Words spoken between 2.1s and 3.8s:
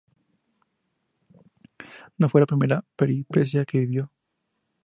No fue la primera peripecia